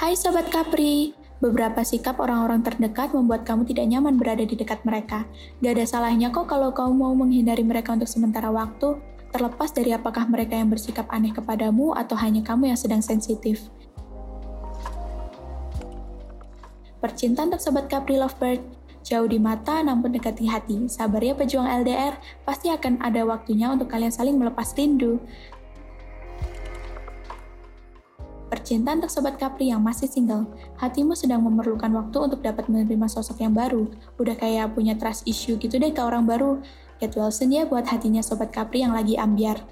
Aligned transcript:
Hai 0.00 0.16
Sobat 0.16 0.48
Capri, 0.48 1.12
beberapa 1.44 1.84
sikap 1.84 2.24
orang-orang 2.24 2.64
terdekat 2.64 3.12
membuat 3.12 3.44
kamu 3.44 3.68
tidak 3.68 3.84
nyaman 3.84 4.16
berada 4.16 4.40
di 4.40 4.56
dekat 4.56 4.80
mereka. 4.80 5.28
Gak 5.60 5.76
ada 5.76 5.84
salahnya 5.84 6.32
kok 6.32 6.48
kalau 6.48 6.72
kamu 6.72 7.04
mau 7.04 7.12
menghindari 7.12 7.60
mereka 7.60 7.92
untuk 7.92 8.08
sementara 8.08 8.48
waktu, 8.48 8.96
terlepas 9.28 9.76
dari 9.76 9.92
apakah 9.92 10.24
mereka 10.24 10.56
yang 10.56 10.72
bersikap 10.72 11.04
aneh 11.12 11.36
kepadamu 11.36 11.92
atau 11.92 12.16
hanya 12.16 12.40
kamu 12.40 12.72
yang 12.72 12.80
sedang 12.80 13.04
sensitif. 13.04 13.68
Percintaan 17.04 17.52
untuk 17.52 17.60
Sobat 17.60 17.92
Capri 17.92 18.16
Lovebird, 18.16 18.64
jauh 19.04 19.28
di 19.28 19.36
mata 19.36 19.84
namun 19.84 20.16
dekat 20.16 20.40
di 20.40 20.48
hati. 20.48 20.88
Sabar 20.88 21.20
ya 21.20 21.36
pejuang 21.36 21.68
LDR, 21.84 22.16
pasti 22.48 22.72
akan 22.72 23.04
ada 23.04 23.20
waktunya 23.28 23.68
untuk 23.68 23.92
kalian 23.92 24.16
saling 24.16 24.40
melepas 24.40 24.72
rindu. 24.72 25.20
Percintaan 28.50 28.98
untuk 28.98 29.14
Sobat 29.14 29.38
Capri 29.38 29.70
yang 29.70 29.78
masih 29.78 30.10
single, 30.10 30.42
hatimu 30.82 31.14
sedang 31.14 31.38
memerlukan 31.46 31.86
waktu 31.94 32.18
untuk 32.18 32.42
dapat 32.42 32.66
menerima 32.66 33.06
sosok 33.06 33.46
yang 33.46 33.54
baru. 33.54 33.86
Udah 34.18 34.34
kayak 34.34 34.74
punya 34.74 34.98
trust 34.98 35.22
issue 35.22 35.54
gitu 35.54 35.78
deh 35.78 35.94
ke 35.94 36.02
orang 36.02 36.26
baru. 36.26 36.58
Get 36.98 37.14
well 37.14 37.30
soon 37.30 37.54
ya 37.54 37.62
buat 37.62 37.86
hatinya 37.86 38.18
Sobat 38.18 38.50
Capri 38.50 38.82
yang 38.82 38.90
lagi 38.90 39.14
ambiar. 39.14 39.62